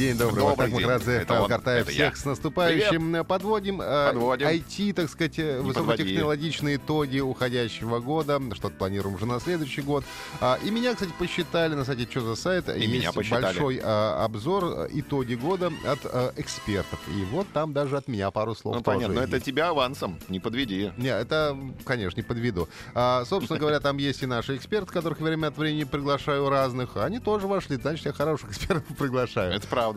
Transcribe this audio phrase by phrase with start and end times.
[0.00, 0.40] День добрый.
[0.42, 0.80] Добрый день.
[0.80, 1.82] Махрадзе, Это он, Картаев.
[1.82, 2.16] это Всех я.
[2.16, 3.22] с наступающим.
[3.26, 4.46] Подводим, э, Подводим.
[4.46, 8.40] IT, так сказать, э, высокотехнологичные итоги уходящего года.
[8.54, 10.02] Что-то планируем уже на следующий год.
[10.40, 13.42] А, И меня, кстати, посчитали на сайте «Что за сайт?» И Есть меня посчитали.
[13.42, 16.98] большой а, обзор э, итоги года от э, экспертов.
[17.08, 20.40] И вот там даже от меня пару слов Ну, понятно, но это тебя авансом, не
[20.40, 20.94] подведи.
[20.96, 22.70] Не, это, конечно, не подведу.
[22.94, 26.96] А, собственно говоря, там есть и наши эксперты, которых время от времени приглашаю разных.
[26.96, 29.52] Они тоже вошли, значит, я хороших экспертов приглашаю.
[29.52, 29.89] Это правда.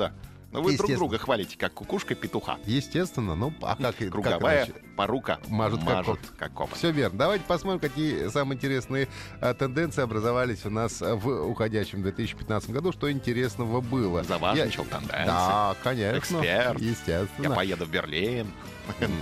[0.51, 2.59] Но вы друг друга хвалите, как кукушка петуха.
[2.65, 4.73] Естественно, ну а как и- как Круговая иначе?
[4.95, 6.19] Порука Мажут кот.
[6.37, 6.77] как копоть.
[6.77, 7.17] Все верно.
[7.17, 9.07] Давайте посмотрим, какие самые интересные
[9.41, 14.23] а, тенденции образовались у нас а, в уходящем 2015 году, что интересного было.
[14.23, 15.25] Заважничал Я- тенденции.
[15.25, 16.17] Да, конечно.
[16.17, 16.79] Эксперт.
[16.79, 17.55] Я Естественно.
[17.55, 18.47] поеду в Берлин,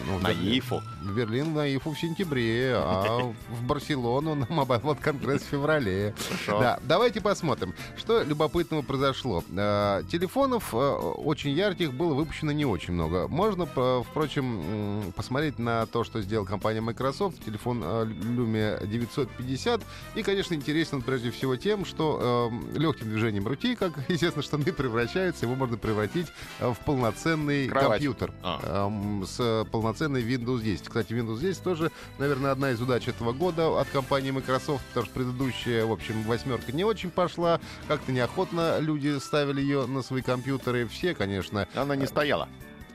[0.08, 0.30] Ну, на.
[0.32, 0.82] Ифу.
[1.04, 6.16] В Берлин на ИФУ в сентябре, а в Барселону на Mobile Конгресс в феврале.
[6.30, 6.60] Хорошо.
[6.60, 9.44] Да, давайте посмотрим, что любопытного произошло.
[9.56, 13.28] Э, Телефонов э, очень ярких было выпущено не очень много.
[13.28, 13.66] Можно,
[14.04, 17.44] впрочем, посмотреть на то, что сделала компания Microsoft.
[17.46, 19.82] Телефон э, Lumia 950.
[20.16, 25.46] И, конечно, интересен он прежде всего тем, что легким движением руки, как, естественно, штаны превращаются,
[25.46, 26.28] его можно превратить
[26.60, 27.92] э, в полноценный Кровать.
[27.92, 28.88] компьютер А.
[28.88, 30.88] эм, с полноценной Windows 10.
[30.88, 35.16] Кстати, Windows 10 тоже, наверное, одна из удач этого года от компании Microsoft, потому что
[35.16, 37.60] предыдущая, в общем, восьмерка не очень пошла.
[37.88, 40.88] Как-то неохотно люди ставили ее на свои компьютеры.
[40.88, 41.68] Все, конечно.
[41.76, 42.48] Она не стояла.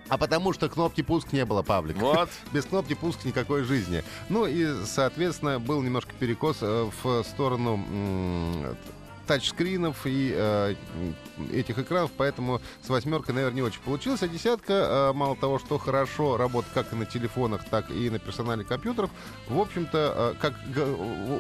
[0.09, 1.97] А потому что кнопки пуск не было, Павлик.
[1.99, 2.29] Вот.
[2.53, 4.05] Без кнопки пуск никакой жизни.
[4.29, 7.77] Ну и, соответственно, был немножко перекос э, в сторону
[9.27, 10.75] тачскринов и э,
[11.53, 14.23] этих экранов, поэтому с восьмеркой, наверное, не очень получилось.
[14.23, 18.19] А десятка, э, мало того, что хорошо работает как и на телефонах, так и на
[18.19, 19.11] персональных компьютерах,
[19.49, 20.55] в общем-то, э, как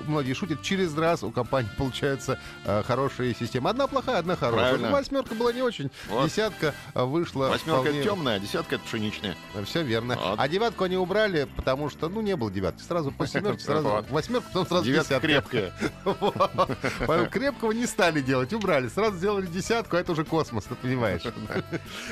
[0.07, 3.71] многие шутят, через раз у компании получаются э, хорошие системы.
[3.71, 4.71] Одна плохая, одна хорошая.
[4.71, 4.89] Правильно.
[4.89, 5.91] Ну, восьмерка была не очень.
[6.09, 6.27] Вот.
[6.27, 8.01] Десятка вышла Восьмерка вполне...
[8.01, 9.37] это темная, а десятка это пшеничная.
[9.65, 10.17] Все верно.
[10.17, 10.39] Вот.
[10.39, 12.83] А девятку они убрали, потому что, ну, не было девятки.
[12.83, 14.11] Сразу после семерки, сразу Вот.
[14.11, 15.21] восьмерка, потом сразу десятка.
[15.21, 15.73] крепкая.
[17.31, 18.89] Крепкого не стали делать, убрали.
[18.89, 21.23] Сразу сделали десятку, а это уже космос, ты понимаешь.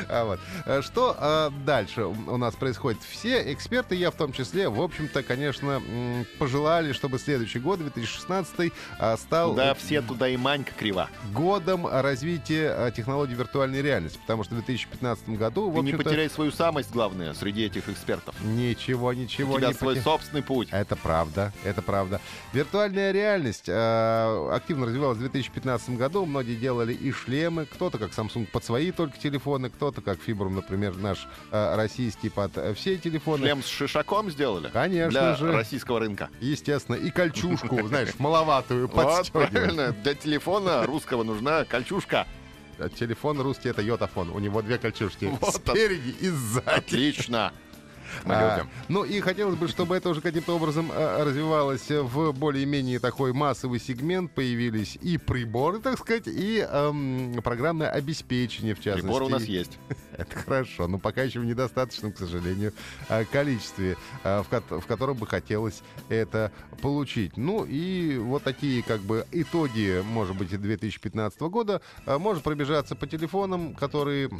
[0.09, 0.41] А вот.
[0.67, 3.01] Э, Что а, дальше у нас происходит?
[3.03, 5.83] Все эксперты, я в том числе, в общем-то, конечно,
[6.39, 11.09] пожелали, чтобы следующий год, 2016, а, стал Да, все туда и манька крива.
[11.33, 14.19] годом развития технологий виртуальной реальности.
[14.19, 18.35] Потому что в 2015 году, в Ты не потеряй свою самость, главное, среди этих экспертов.
[18.43, 20.69] ничего, ничего У тебя не свой собственный путь.
[20.71, 22.21] Это правда, это правда.
[22.53, 25.54] Виртуальная реальность э, активно развивалась в 2015
[25.97, 26.27] году.
[26.27, 27.67] Многие делали и шлемы.
[27.67, 29.71] Кто-то, как Samsung, под свои только телефоны.
[29.71, 33.45] Кто-то, как Фибрум, например, наш э, российский, под э, все телефоны.
[33.45, 34.69] Шлем с шишаком сделали?
[34.73, 35.53] Конечно Для же.
[35.53, 36.31] российского рынка.
[36.41, 36.97] Естественно.
[36.97, 39.93] И кольчушку, знаешь, маловатую Вот, правильно.
[40.03, 42.27] Для телефона русского нужна кольчушка.
[42.79, 44.31] А Телефон русский— это йотафон.
[44.31, 44.79] У него две.
[44.85, 45.53] Вот он.
[45.53, 46.67] Спереди и сзади.
[46.67, 47.53] Отлично.
[48.25, 53.33] А, ну и хотелось бы, чтобы это уже каким-то образом а, развивалось в более-менее такой
[53.33, 54.33] массовый сегмент.
[54.33, 59.07] Появились и приборы, так сказать, и эм, программное обеспечение, в частности.
[59.07, 59.79] Прибор у нас есть.
[60.17, 62.73] Это хорошо, но пока еще в недостаточном, к сожалению,
[63.09, 67.37] а, количестве, а, в, ко- в котором бы хотелось это получить.
[67.37, 71.81] Ну и вот такие как бы итоги, может быть, 2015 года.
[72.07, 74.31] Можно пробежаться по телефонам, которые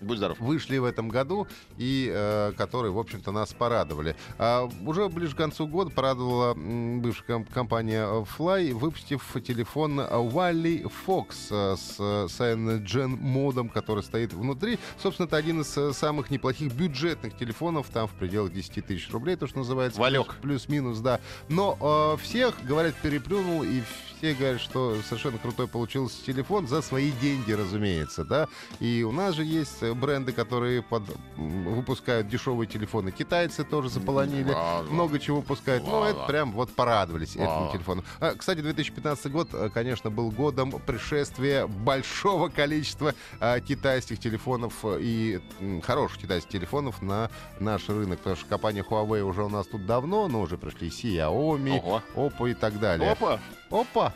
[0.00, 0.38] Будь здоров.
[0.40, 1.46] вышли в этом году
[1.78, 4.14] и э, которые, в общем-то, нас порадовали.
[4.38, 10.04] А уже ближе к концу года порадовала бывшая ком- компания э, Fly, выпустив телефон э,
[10.04, 14.78] Wally Fox э, с э, CyanoGen модом, который стоит внутри.
[15.02, 19.36] Собственно, это один из э, самых неплохих бюджетных телефонов, там в пределах 10 тысяч рублей,
[19.36, 20.00] то, что называется.
[20.00, 20.34] Валек.
[20.42, 21.20] Плюс-минус, да.
[21.48, 23.80] Но э, всех, говорят, переплюнул, и
[24.18, 28.48] все говорят, что совершенно крутой получился телефон за свои деньги, разумеется, да.
[28.80, 31.02] И у нас же есть э, бренды, которые под-
[31.36, 33.10] выпускают дешевые телефоны.
[33.10, 34.52] Китайцы тоже заполонили.
[34.52, 34.90] Ладно.
[34.90, 35.84] Много чего выпускают.
[35.84, 36.26] Ну, это Ладно.
[36.32, 37.72] прям вот порадовались этому Ладно.
[37.72, 38.04] телефону.
[38.20, 44.98] А, кстати, 2015 год, э, конечно, был годом пришествия большого количества а, китайских телефонов э,
[45.00, 47.30] и м, хороших китайских телефонов на
[47.60, 48.18] наш рынок.
[48.18, 52.02] Потому что компания Huawei уже у нас тут давно, но уже пришли Xiaomi, Ого.
[52.14, 53.10] Oppo и так далее.
[53.12, 53.40] Опа,
[53.70, 54.12] Опа!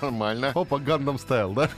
[0.00, 0.52] нормально.
[0.54, 1.68] Опа, Гандам стайл, да?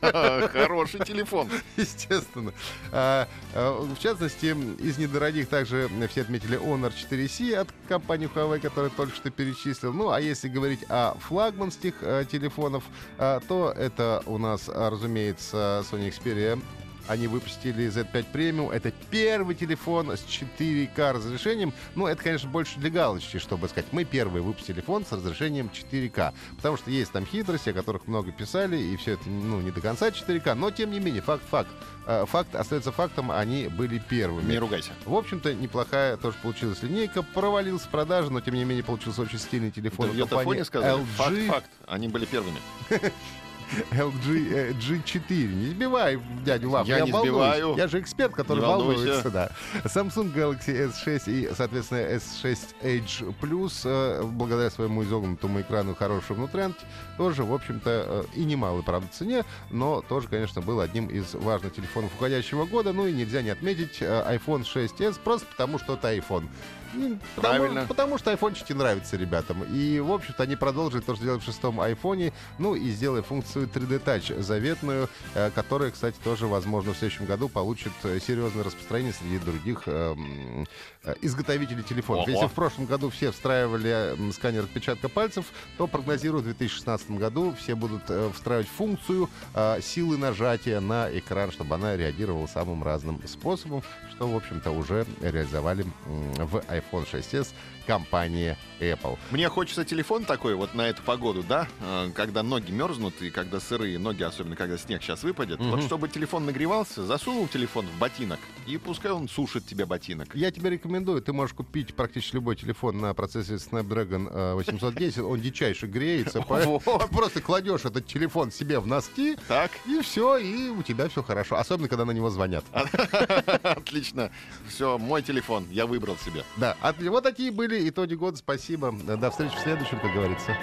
[0.52, 1.48] Хороший телефон.
[1.76, 2.52] Естественно.
[2.92, 4.46] А, а, в частности,
[4.82, 9.92] из недорогих также все отметили Honor 4C от компании Huawei, который только что перечислил.
[9.92, 12.84] Ну, а если говорить о флагманских а, телефонов,
[13.18, 16.60] а, то это у нас, а, разумеется, Sony Xperia
[17.06, 18.72] они выпустили Z5 Premium.
[18.72, 21.72] Это первый телефон с 4К разрешением.
[21.94, 23.92] Ну, это, конечно, больше для галочки, чтобы сказать.
[23.92, 26.32] Мы первые выпустили телефон с разрешением 4К.
[26.56, 29.80] Потому что есть там хитрости, о которых много писали, и все это, ну, не до
[29.80, 30.54] конца 4К.
[30.54, 31.70] Но, тем не менее, факт-факт.
[32.06, 34.50] Э, факт остается фактом, они были первыми.
[34.50, 34.92] Не ругайся.
[35.04, 37.22] В общем-то, неплохая тоже получилась линейка.
[37.22, 40.10] Провалилась продажа, но, тем не менее, получился очень стильный телефон.
[40.10, 41.02] Ты в компании сказали.
[41.02, 41.06] LG.
[41.16, 41.70] Факт, факт.
[41.86, 42.58] Они были первыми.
[43.90, 45.46] LG э, G4.
[45.54, 46.86] Не сбивай дядю Лав.
[46.86, 47.34] Я не волнуюсь.
[47.34, 47.76] сбиваю.
[47.76, 49.30] Я же эксперт, который волнуется.
[49.30, 49.50] Да.
[49.84, 56.80] Samsung Galaxy S6 и, соответственно, S6 Edge Plus, э, благодаря своему изогнутому экрану хорошему внутрянке,
[57.16, 61.74] тоже, в общем-то, э, и немалой, правда, цене, но тоже, конечно, был одним из важных
[61.74, 62.92] телефонов уходящего года.
[62.92, 66.48] Ну и нельзя не отметить э, iPhone 6s, просто потому что это iPhone.
[66.94, 67.86] Ну, Потому, Правильно.
[67.86, 69.62] потому что айфончики нравятся ребятам.
[69.64, 73.68] И, в общем-то, они продолжили то, что делали в шестом айфоне, ну и сделали функцию
[73.68, 79.12] 3D Touch заветную, э, которая, кстати, тоже, возможно, в следующем году получит э, серьезное распространение
[79.12, 80.66] среди других эм,
[81.04, 82.24] э, изготовителей телефонов.
[82.24, 82.32] Ого.
[82.32, 85.46] Если в прошлом году все встраивали м, сканер отпечатка пальцев,
[85.76, 88.02] то прогнозирую, в 2016 году все будут
[88.34, 94.36] встраивать функцию э, силы нажатия на экран, чтобы она реагировала самым разным способом, что, в
[94.36, 97.48] общем-то, уже реализовали в iPhone 6s
[97.88, 99.18] компания Apple.
[99.30, 103.60] Мне хочется телефон такой вот на эту погоду, да, э, когда ноги мерзнут и когда
[103.60, 105.58] сырые ноги, особенно когда снег сейчас выпадет.
[105.58, 105.70] Мгм.
[105.70, 110.28] Вот чтобы телефон нагревался, засунул телефон в ботинок и пускай он сушит тебе ботинок.
[110.34, 115.40] Я тебе рекомендую, ты можешь купить практически любой телефон на процессе Snapdragon э, 810, он
[115.40, 116.42] дичайше греется,
[117.10, 121.56] просто кладешь этот телефон себе в носки, Так, и все, и у тебя все хорошо.
[121.56, 122.64] Особенно, когда на него звонят.
[123.62, 124.30] отлично.
[124.68, 126.44] Все, мой телефон, я выбрал себе.
[126.68, 128.36] Да, от- вот такие были итоги года.
[128.36, 128.92] Спасибо.
[128.92, 130.54] До встречи в следующем, как говорится.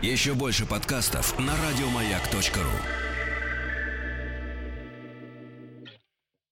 [0.00, 3.13] Еще больше подкастов на радиомаяк.ру.